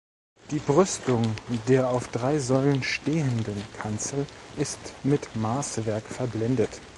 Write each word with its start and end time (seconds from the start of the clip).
Die 0.49 0.57
Brüstung 0.57 1.21
der 1.67 1.87
auf 1.91 2.07
drei 2.07 2.39
Säulen 2.39 2.81
stehenden 2.81 3.61
Kanzel 3.77 4.25
ist 4.57 4.79
mit 5.03 5.35
Maßwerk 5.35 6.05
verblendet. 6.07 6.81